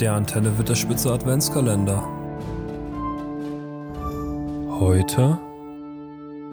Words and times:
Der 0.00 0.14
Antenne 0.14 0.56
wird 0.58 0.68
der 0.68 0.74
Spitze 0.74 1.12
Adventskalender. 1.12 2.02
Heute 4.80 5.38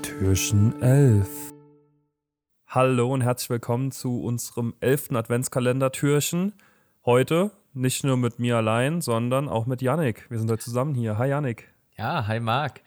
Türchen 0.03 0.79
11. 0.81 1.53
Hallo 2.67 3.11
und 3.11 3.21
herzlich 3.21 3.49
willkommen 3.49 3.91
zu 3.91 4.21
unserem 4.21 4.75
11. 4.81 5.11
Adventskalender-Türchen. 5.11 6.53
Heute 7.05 7.51
nicht 7.73 8.03
nur 8.03 8.17
mit 8.17 8.37
mir 8.37 8.57
allein, 8.57 9.01
sondern 9.01 9.49
auch 9.49 9.65
mit 9.65 9.81
Yannick. 9.81 10.29
Wir 10.29 10.37
sind 10.37 10.51
heute 10.51 10.63
zusammen 10.63 10.93
hier. 10.93 11.17
Hi 11.17 11.29
Yannick. 11.29 11.73
Ja, 11.97 12.27
hi 12.27 12.39
Marc. 12.39 12.81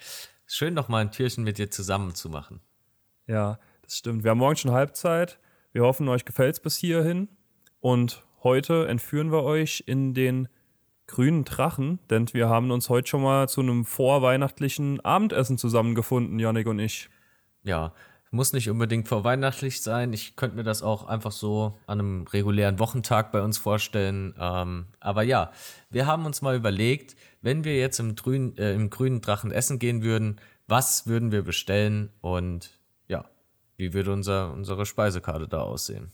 Schön 0.47 0.75
noch 0.75 0.89
mal 0.89 0.99
ein 0.99 1.11
Türchen 1.11 1.45
mit 1.45 1.59
dir 1.59 1.71
zusammen 1.71 2.15
zu 2.15 2.29
machen. 2.29 2.61
Ja, 3.27 3.59
das 3.83 3.97
stimmt. 3.97 4.23
Wir 4.23 4.31
haben 4.31 4.39
morgen 4.39 4.57
schon 4.57 4.71
Halbzeit. 4.71 5.41
Wir 5.73 5.83
hoffen, 5.83 6.09
euch 6.09 6.25
gefällt 6.25 6.55
es 6.55 6.61
bis 6.61 6.77
hierhin. 6.77 7.29
Und 7.81 8.23
heute 8.43 8.89
entführen 8.89 9.33
wir 9.33 9.43
euch 9.43 9.85
in 9.87 10.15
den 10.15 10.49
grünen 11.07 11.45
Drachen, 11.45 11.99
denn 12.11 12.33
wir 12.33 12.49
haben 12.49 12.71
uns 12.71 12.89
heute 12.89 13.09
schon 13.09 13.23
mal 13.23 13.49
zu 13.49 13.61
einem 13.61 13.85
vorweihnachtlichen 13.85 15.01
Abendessen 15.01 15.59
zusammengefunden, 15.59 16.39
Yannick 16.39 16.67
und 16.67 16.79
ich. 16.79 17.09
Ja, 17.65 17.93
muss 18.33 18.55
nicht 18.55 18.71
unbedingt 18.71 19.09
vorweihnachtlich 19.09 19.83
sein. 19.83 20.15
Ich 20.15 20.37
könnte 20.37 20.57
mir 20.57 20.63
das 20.63 20.83
auch 20.83 21.05
einfach 21.05 21.33
so 21.33 21.79
an 21.87 22.01
einem 22.01 22.23
regulären 22.25 22.79
Wochentag 22.79 23.31
bei 23.31 23.43
uns 23.43 23.59
vorstellen. 23.59 24.35
Ähm, 24.39 24.87
aber 25.01 25.23
ja, 25.23 25.53
wir 25.91 26.07
haben 26.07 26.25
uns 26.25 26.41
mal 26.41 26.57
überlegt, 26.57 27.15
wenn 27.43 27.63
wir 27.65 27.77
jetzt 27.77 28.01
im, 28.01 28.15
grün, 28.17 28.57
äh, 28.57 28.73
im 28.73 28.89
grünen 28.89 29.21
Drachen 29.21 29.53
essen 29.53 29.79
gehen 29.79 30.03
würden, 30.03 30.41
was 30.67 31.07
würden 31.07 31.31
wir 31.31 31.43
bestellen 31.43 32.11
und 32.23 32.71
ja, 33.07 33.27
wie 33.77 33.93
würde 33.93 34.13
unser, 34.13 34.51
unsere 34.53 34.87
Speisekarte 34.87 35.47
da 35.47 35.61
aussehen? 35.61 36.11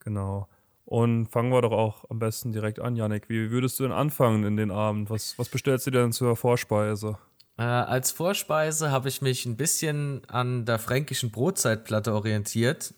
Genau. 0.00 0.48
Und 0.86 1.26
fangen 1.26 1.50
wir 1.50 1.62
doch 1.62 1.72
auch 1.72 2.08
am 2.10 2.20
besten 2.20 2.52
direkt 2.52 2.78
an, 2.78 2.94
Yannick. 2.94 3.28
Wie 3.28 3.50
würdest 3.50 3.78
du 3.78 3.82
denn 3.82 3.92
anfangen 3.92 4.44
in 4.44 4.56
den 4.56 4.70
Abend? 4.70 5.10
Was, 5.10 5.36
was 5.36 5.48
bestellst 5.48 5.88
du 5.88 5.90
denn 5.90 6.12
zur 6.12 6.36
Vorspeise? 6.36 7.18
Äh, 7.58 7.62
als 7.62 8.12
Vorspeise 8.12 8.92
habe 8.92 9.08
ich 9.08 9.20
mich 9.20 9.46
ein 9.46 9.56
bisschen 9.56 10.22
an 10.28 10.64
der 10.64 10.78
fränkischen 10.78 11.32
Brotzeitplatte 11.32 12.14
orientiert. 12.14 12.94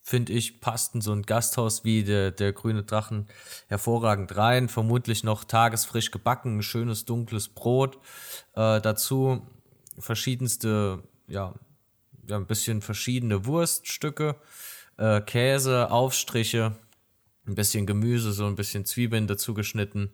Finde 0.00 0.32
ich, 0.32 0.60
passt 0.60 0.96
in 0.96 1.02
so 1.02 1.12
ein 1.12 1.22
Gasthaus 1.22 1.84
wie 1.84 2.02
der, 2.02 2.32
der 2.32 2.52
Grüne 2.52 2.82
Drachen 2.82 3.28
hervorragend 3.68 4.36
rein. 4.36 4.68
Vermutlich 4.68 5.22
noch 5.22 5.44
tagesfrisch 5.44 6.10
gebacken, 6.10 6.62
schönes 6.62 7.04
dunkles 7.04 7.48
Brot. 7.48 7.96
Äh, 8.54 8.80
dazu 8.80 9.46
verschiedenste, 10.00 11.04
ja, 11.28 11.54
ja, 12.26 12.36
ein 12.36 12.46
bisschen 12.46 12.82
verschiedene 12.82 13.46
Wurststücke, 13.46 14.34
äh, 14.96 15.20
Käse, 15.20 15.92
Aufstriche 15.92 16.74
ein 17.46 17.54
bisschen 17.54 17.86
Gemüse, 17.86 18.32
so 18.32 18.46
ein 18.46 18.54
bisschen 18.54 18.84
Zwiebeln 18.84 19.26
dazu 19.26 19.54
geschnitten. 19.54 20.10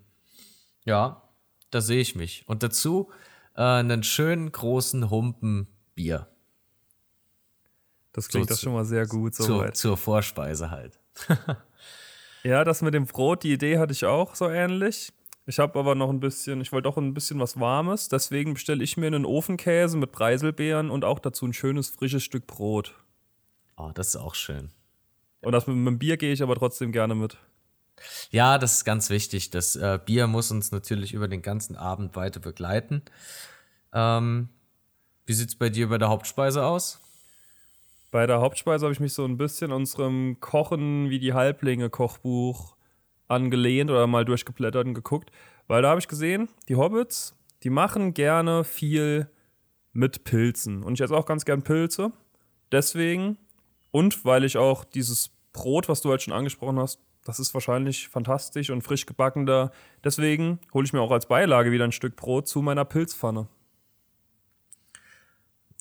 Ja, 0.84 1.22
da 1.70 1.80
sehe 1.80 2.00
ich 2.00 2.16
mich. 2.16 2.44
Und 2.46 2.62
dazu 2.62 3.10
äh, 3.54 3.62
einen 3.62 4.02
schönen 4.02 4.50
großen 4.50 5.10
Humpen 5.10 5.68
Bier. 5.94 6.28
Das 8.12 8.28
klingt 8.28 8.48
so 8.48 8.54
das 8.54 8.62
schon 8.62 8.72
mal 8.72 8.84
sehr 8.84 9.06
gut. 9.06 9.34
So 9.34 9.44
zur, 9.44 9.72
zur 9.72 9.96
Vorspeise 9.96 10.70
halt. 10.70 10.98
ja, 12.42 12.64
das 12.64 12.82
mit 12.82 12.94
dem 12.94 13.06
Brot, 13.06 13.44
die 13.44 13.52
Idee 13.52 13.78
hatte 13.78 13.92
ich 13.92 14.04
auch 14.04 14.34
so 14.34 14.48
ähnlich. 14.48 15.12
Ich 15.46 15.58
habe 15.58 15.78
aber 15.78 15.94
noch 15.94 16.10
ein 16.10 16.20
bisschen, 16.20 16.60
ich 16.60 16.70
wollte 16.70 16.88
auch 16.88 16.96
ein 16.96 17.14
bisschen 17.14 17.40
was 17.40 17.58
Warmes, 17.58 18.08
deswegen 18.08 18.54
bestelle 18.54 18.84
ich 18.84 18.96
mir 18.96 19.06
einen 19.06 19.24
Ofenkäse 19.24 19.96
mit 19.96 20.12
Preiselbeeren 20.12 20.90
und 20.90 21.04
auch 21.04 21.18
dazu 21.18 21.46
ein 21.46 21.52
schönes 21.52 21.88
frisches 21.88 22.22
Stück 22.22 22.46
Brot. 22.46 22.94
Oh, 23.76 23.90
das 23.94 24.08
ist 24.08 24.16
auch 24.16 24.34
schön. 24.34 24.70
Und 25.40 25.52
das 25.52 25.66
mit, 25.66 25.76
mit 25.76 25.86
dem 25.86 25.98
Bier 25.98 26.16
gehe 26.16 26.32
ich 26.32 26.42
aber 26.42 26.54
trotzdem 26.54 26.92
gerne 26.92 27.14
mit. 27.14 27.38
Ja, 28.30 28.58
das 28.58 28.76
ist 28.76 28.84
ganz 28.84 29.10
wichtig. 29.10 29.50
Das 29.50 29.76
äh, 29.76 29.98
Bier 30.04 30.26
muss 30.26 30.50
uns 30.50 30.72
natürlich 30.72 31.12
über 31.12 31.28
den 31.28 31.42
ganzen 31.42 31.76
Abend 31.76 32.16
weiter 32.16 32.40
begleiten. 32.40 33.02
Ähm, 33.92 34.48
wie 35.26 35.32
sieht 35.32 35.48
es 35.48 35.56
bei 35.56 35.68
dir 35.68 35.88
bei 35.88 35.98
der 35.98 36.08
Hauptspeise 36.08 36.64
aus? 36.64 37.00
Bei 38.10 38.26
der 38.26 38.40
Hauptspeise 38.40 38.86
habe 38.86 38.92
ich 38.92 39.00
mich 39.00 39.12
so 39.12 39.24
ein 39.24 39.36
bisschen 39.36 39.70
unserem 39.70 40.38
Kochen 40.40 41.10
wie 41.10 41.20
die 41.20 41.32
Halblinge 41.32 41.90
Kochbuch 41.90 42.74
angelehnt 43.28 43.90
oder 43.90 44.06
mal 44.06 44.24
durchgeblättert 44.24 44.86
und 44.86 44.94
geguckt, 44.94 45.30
weil 45.68 45.82
da 45.82 45.90
habe 45.90 46.00
ich 46.00 46.08
gesehen, 46.08 46.48
die 46.68 46.74
Hobbits, 46.74 47.36
die 47.62 47.70
machen 47.70 48.12
gerne 48.14 48.64
viel 48.64 49.30
mit 49.92 50.24
Pilzen 50.24 50.82
und 50.82 50.94
ich 50.94 51.00
esse 51.00 51.16
auch 51.16 51.26
ganz 51.26 51.44
gern 51.44 51.62
Pilze. 51.62 52.10
Deswegen 52.72 53.38
und 53.90 54.24
weil 54.24 54.44
ich 54.44 54.56
auch 54.56 54.84
dieses 54.84 55.30
Brot, 55.52 55.88
was 55.88 56.00
du 56.00 56.10
halt 56.10 56.22
schon 56.22 56.34
angesprochen 56.34 56.78
hast, 56.78 57.00
das 57.24 57.38
ist 57.38 57.52
wahrscheinlich 57.52 58.08
fantastisch 58.08 58.70
und 58.70 58.82
frisch 58.82 59.04
gebacken 59.06 59.46
da. 59.46 59.72
Deswegen 60.02 60.58
hole 60.72 60.86
ich 60.86 60.92
mir 60.92 61.00
auch 61.00 61.10
als 61.10 61.26
Beilage 61.26 61.70
wieder 61.70 61.84
ein 61.84 61.92
Stück 61.92 62.16
Brot 62.16 62.48
zu 62.48 62.62
meiner 62.62 62.84
Pilzpfanne. 62.84 63.46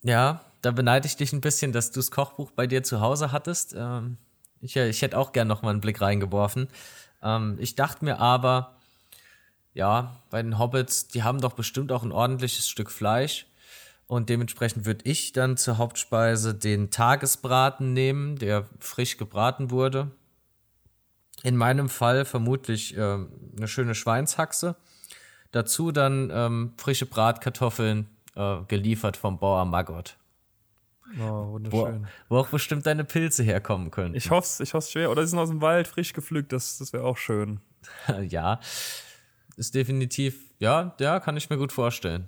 Ja, 0.04 0.42
da 0.62 0.72
beneide 0.72 1.08
ich 1.08 1.16
dich 1.16 1.34
ein 1.34 1.42
bisschen, 1.42 1.72
dass 1.72 1.92
du 1.92 2.00
das 2.00 2.12
Kochbuch 2.12 2.52
bei 2.52 2.68
dir 2.68 2.84
zu 2.84 3.00
Hause 3.00 3.32
hattest. 3.32 3.74
Ähm, 3.78 4.18
ich, 4.62 4.76
ich 4.76 5.02
hätte 5.02 5.18
auch 5.18 5.32
gern 5.32 5.48
noch 5.48 5.62
mal 5.62 5.72
einen 5.72 5.82
Blick 5.82 6.02
reingeworfen. 6.02 6.68
Ähm, 7.24 7.58
ich 7.60 7.76
dachte 7.76 8.04
mir 8.04 8.20
aber, 8.20 8.78
ja, 9.74 10.18
bei 10.30 10.42
den 10.42 10.60
Hobbits, 10.60 11.08
die 11.08 11.24
haben 11.24 11.40
doch 11.40 11.54
bestimmt 11.54 11.92
auch 11.92 12.04
ein 12.04 12.12
ordentliches 12.12 12.68
Stück 12.68 12.92
Fleisch. 12.92 13.46
Und 14.10 14.30
dementsprechend 14.30 14.88
würde 14.88 15.06
ich 15.06 15.34
dann 15.34 15.56
zur 15.56 15.78
Hauptspeise 15.78 16.56
den 16.56 16.90
Tagesbraten 16.90 17.94
nehmen, 17.94 18.38
der 18.38 18.66
frisch 18.80 19.18
gebraten 19.18 19.70
wurde. 19.70 20.10
In 21.44 21.56
meinem 21.56 21.90
Fall 21.90 22.26
vermutlich 22.26 22.98
äh, 22.98 23.02
eine 23.02 23.68
schöne 23.68 23.94
Schweinshaxe. 23.94 24.76
Dazu 25.52 25.92
dann 25.92 26.32
ähm, 26.34 26.74
frische 26.78 27.06
Bratkartoffeln, 27.06 28.08
äh, 28.36 28.64
geliefert 28.68 29.16
vom 29.16 29.38
Bauer 29.38 29.66
Maggot. 29.66 30.18
Oh, 31.20 31.52
wunderschön. 31.52 32.08
Wo, 32.30 32.36
wo, 32.36 32.40
auch 32.40 32.48
bestimmt 32.48 32.88
deine 32.88 33.04
Pilze 33.04 33.44
herkommen 33.44 33.92
können. 33.92 34.16
Ich 34.16 34.32
hoffe 34.32 34.48
es 34.48 34.60
ich 34.60 34.74
hoff's 34.74 34.90
schwer. 34.90 35.12
Oder 35.12 35.22
sie 35.22 35.30
sind 35.30 35.40
aus 35.40 35.50
dem 35.50 35.62
Wald 35.62 35.88
frisch 35.88 36.14
gepflückt, 36.14 36.52
das, 36.52 36.80
das 36.80 36.94
wäre 36.94 37.04
auch 37.04 37.18
schön. 37.18 37.60
ja, 38.28 38.60
ist 39.56 39.76
definitiv, 39.76 40.50
ja, 40.58 40.96
ja, 41.00 41.20
kann 41.20 41.38
ich 41.38 41.52
mir 41.52 41.58
gut 41.58 41.72
vorstellen. 41.72 42.28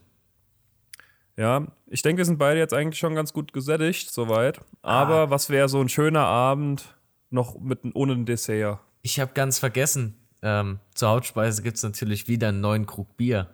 Ja, 1.42 1.66
ich 1.88 2.04
denke, 2.04 2.20
wir 2.20 2.26
sind 2.26 2.38
beide 2.38 2.60
jetzt 2.60 2.72
eigentlich 2.72 3.00
schon 3.00 3.16
ganz 3.16 3.34
gut 3.34 3.52
gesättigt, 3.52 4.12
soweit. 4.12 4.62
Aber 4.84 5.16
ah. 5.16 5.30
was 5.32 5.50
wäre 5.50 5.68
so 5.70 5.82
ein 5.82 5.90
schöner 5.90 6.28
Abend 6.28 6.96
noch 7.32 7.60
mit, 7.60 7.80
ohne 7.96 8.14
ein 8.14 8.28
Dessert? 8.28 8.78
Ich 9.02 9.20
habe 9.20 9.34
ganz 9.34 9.58
vergessen, 9.58 10.20
ähm, 10.44 10.80
zur 10.94 11.10
Hauptspeise 11.10 11.64
gibt 11.64 11.78
es 11.78 11.84
natürlich 11.84 12.28
wieder 12.28 12.50
einen 12.50 12.62
neuen 12.62 12.86
Krug 12.86 13.18
Bier. 13.18 13.50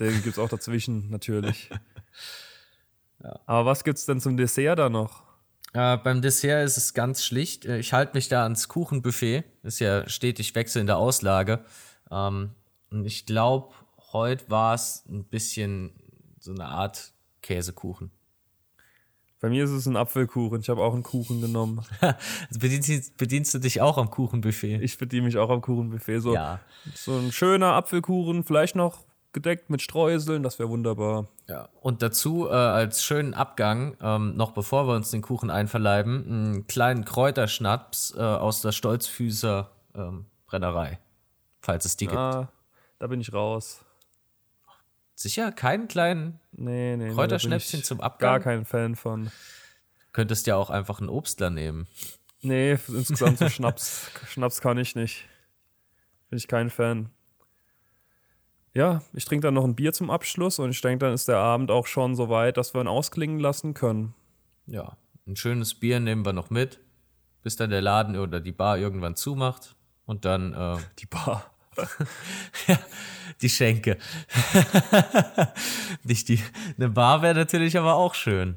Den 0.00 0.24
gibt 0.24 0.36
es 0.36 0.38
auch 0.40 0.48
dazwischen, 0.48 1.08
natürlich. 1.08 1.70
ja. 3.22 3.38
Aber 3.46 3.66
was 3.66 3.84
gibt 3.84 3.98
es 3.98 4.06
denn 4.06 4.20
zum 4.20 4.36
Dessert 4.36 4.80
da 4.80 4.88
noch? 4.88 5.22
Äh, 5.72 5.98
beim 5.98 6.20
Dessert 6.20 6.66
ist 6.66 6.78
es 6.78 6.94
ganz 6.94 7.24
schlicht. 7.24 7.64
Äh, 7.64 7.78
ich 7.78 7.92
halte 7.92 8.14
mich 8.14 8.26
da 8.26 8.42
ans 8.42 8.66
Kuchenbuffet. 8.66 9.44
Ist 9.62 9.78
ja 9.78 10.08
stetig 10.08 10.56
wechselnde 10.56 10.96
Auslage. 10.96 11.64
Ähm, 12.10 12.50
und 12.90 13.04
ich 13.04 13.24
glaube, 13.24 13.72
heute 14.12 14.50
war 14.50 14.74
es 14.74 15.04
ein 15.08 15.22
bisschen 15.22 15.92
so 16.44 16.52
eine 16.52 16.66
Art 16.66 17.12
Käsekuchen. 17.40 18.10
Bei 19.40 19.48
mir 19.48 19.64
ist 19.64 19.70
es 19.70 19.86
ein 19.86 19.96
Apfelkuchen. 19.96 20.60
Ich 20.60 20.68
habe 20.68 20.82
auch 20.82 20.94
einen 20.94 21.02
Kuchen 21.02 21.40
genommen. 21.40 21.84
also 22.00 22.60
bedienst, 22.60 23.16
bedienst, 23.16 23.54
du 23.54 23.58
dich 23.58 23.80
auch 23.80 23.98
am 23.98 24.10
Kuchenbuffet? 24.10 24.80
Ich 24.82 24.98
bediene 24.98 25.22
mich 25.22 25.38
auch 25.38 25.50
am 25.50 25.60
Kuchenbuffet. 25.60 26.20
So, 26.20 26.34
ja. 26.34 26.60
so 26.94 27.16
ein 27.16 27.32
schöner 27.32 27.72
Apfelkuchen, 27.74 28.44
vielleicht 28.44 28.76
noch 28.76 29.04
gedeckt 29.32 29.68
mit 29.68 29.82
Streuseln, 29.82 30.42
das 30.42 30.58
wäre 30.58 30.68
wunderbar. 30.68 31.26
Ja. 31.48 31.68
Und 31.80 32.02
dazu 32.02 32.46
äh, 32.48 32.52
als 32.52 33.02
schönen 33.02 33.34
Abgang, 33.34 33.96
ähm, 34.00 34.36
noch 34.36 34.52
bevor 34.52 34.86
wir 34.86 34.94
uns 34.94 35.10
den 35.10 35.22
Kuchen 35.22 35.50
einverleiben, 35.50 36.24
einen 36.26 36.66
kleinen 36.66 37.04
Kräuterschnaps 37.04 38.14
äh, 38.16 38.20
aus 38.20 38.60
der 38.60 38.72
Stolzfüßer 38.72 39.70
ähm, 39.94 40.26
Brennerei, 40.46 40.98
falls 41.60 41.84
es 41.84 41.96
die 41.96 42.08
ah, 42.08 42.40
gibt. 42.40 42.52
Da 43.00 43.06
bin 43.08 43.20
ich 43.20 43.32
raus. 43.32 43.83
Sicher? 45.14 45.52
Keinen 45.52 45.88
kleinen 45.88 46.40
nee, 46.52 46.96
nee, 46.96 47.10
Kräuterschnäpschen 47.10 47.80
nee, 47.80 47.84
zum 47.84 48.00
Abgang? 48.00 48.30
Gar 48.30 48.40
kein 48.40 48.64
Fan 48.64 48.96
von. 48.96 49.30
Könntest 50.12 50.46
ja 50.46 50.56
auch 50.56 50.70
einfach 50.70 51.00
einen 51.00 51.08
Obstler 51.08 51.50
nehmen. 51.50 51.86
Nee, 52.40 52.78
insgesamt 52.88 53.38
so 53.38 53.48
Schnaps. 53.50 54.10
Schnaps 54.28 54.60
kann 54.60 54.78
ich 54.78 54.94
nicht. 54.94 55.26
Bin 56.30 56.36
ich 56.36 56.48
kein 56.48 56.70
Fan. 56.70 57.10
Ja, 58.74 59.02
ich 59.12 59.24
trinke 59.24 59.46
dann 59.46 59.54
noch 59.54 59.64
ein 59.64 59.76
Bier 59.76 59.92
zum 59.92 60.10
Abschluss 60.10 60.58
und 60.58 60.70
ich 60.70 60.80
denke, 60.80 61.06
dann 61.06 61.14
ist 61.14 61.28
der 61.28 61.38
Abend 61.38 61.70
auch 61.70 61.86
schon 61.86 62.16
so 62.16 62.28
weit, 62.28 62.56
dass 62.56 62.74
wir 62.74 62.80
ihn 62.80 62.88
ausklingen 62.88 63.38
lassen 63.38 63.72
können. 63.72 64.14
Ja, 64.66 64.96
ein 65.26 65.36
schönes 65.36 65.74
Bier 65.74 66.00
nehmen 66.00 66.26
wir 66.26 66.32
noch 66.32 66.50
mit, 66.50 66.80
bis 67.42 67.54
dann 67.54 67.70
der 67.70 67.80
Laden 67.80 68.16
oder 68.16 68.40
die 68.40 68.52
Bar 68.52 68.78
irgendwann 68.78 69.14
zumacht 69.14 69.76
und 70.06 70.24
dann. 70.24 70.54
Äh, 70.54 70.78
die 70.98 71.06
Bar. 71.06 71.53
Ja, 72.66 72.78
die 73.40 73.48
Schenke. 73.48 73.98
Nicht 76.04 76.28
die. 76.28 76.40
Eine 76.76 76.88
Bar 76.88 77.22
wäre 77.22 77.34
natürlich 77.34 77.76
aber 77.78 77.94
auch 77.94 78.14
schön. 78.14 78.56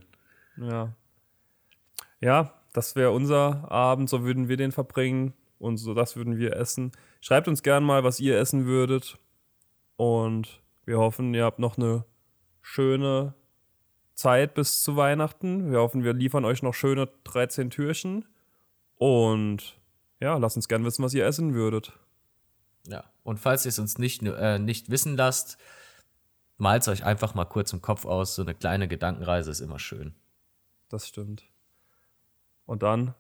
Ja. 0.58 0.94
Ja, 2.20 2.54
das 2.74 2.96
wäre 2.96 3.12
unser 3.12 3.72
Abend, 3.72 4.10
so 4.10 4.24
würden 4.24 4.48
wir 4.50 4.58
den 4.58 4.72
verbringen. 4.72 5.34
und 5.60 5.78
so, 5.78 5.94
das 5.94 6.16
würden 6.16 6.38
wir 6.38 6.56
essen. 6.56 6.92
Schreibt 7.22 7.48
uns 7.48 7.64
gern 7.64 7.84
mal, 7.84 8.04
was 8.04 8.20
ihr 8.20 8.38
essen 8.38 8.66
würdet. 8.66 9.18
Und 9.96 10.62
wir 10.86 11.00
hoffen, 11.00 11.34
ihr 11.34 11.44
habt 11.44 11.60
noch 11.60 11.78
eine 11.78 12.06
schöne 12.62 13.34
Zeit 14.14 14.54
bis 14.54 14.84
zu 14.84 14.96
Weihnachten. 14.96 15.72
Wir 15.72 15.80
hoffen, 15.80 16.04
wir 16.04 16.14
liefern 16.14 16.46
euch 16.46 16.62
noch 16.62 16.74
schöne 16.74 17.10
13 17.24 17.70
Türchen. 17.70 18.26
Und 18.98 19.80
ja, 20.20 20.38
lasst 20.38 20.56
uns 20.56 20.68
gern 20.68 20.84
wissen, 20.84 21.04
was 21.04 21.14
ihr 21.14 21.26
essen 21.26 21.54
würdet. 21.54 21.94
Ja, 22.88 23.04
und 23.24 23.40
falls 23.40 23.66
ihr 23.66 23.70
es 23.70 23.80
uns 23.80 23.98
nicht, 23.98 24.24
äh, 24.24 24.60
nicht 24.60 24.90
wissen 24.90 25.18
lasst, 25.18 25.58
malt 26.58 26.84
es 26.84 26.88
euch 26.88 27.04
einfach 27.04 27.36
mal 27.36 27.46
kurz 27.46 27.74
im 27.74 27.82
Kopf 27.82 28.06
aus. 28.06 28.36
So 28.36 28.42
eine 28.42 28.56
kleine 28.56 28.88
Gedankenreise 28.88 29.52
ist 29.52 29.60
immer 29.60 29.80
schön. 29.80 30.16
Das 30.90 31.08
stimmt. 31.08 31.44
Und 32.66 32.84
dann 32.84 33.14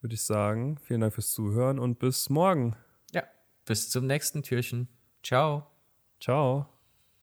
würde 0.00 0.14
ich 0.14 0.22
sagen, 0.22 0.78
vielen 0.78 1.00
Dank 1.00 1.14
fürs 1.14 1.30
Zuhören 1.30 1.78
und 1.78 1.98
bis 1.98 2.30
morgen. 2.30 2.76
Ja, 3.12 3.24
bis 3.64 3.90
zum 3.90 4.06
nächsten 4.06 4.42
Türchen. 4.42 4.88
Ciao. 5.22 5.66
Ciao. 6.20 6.77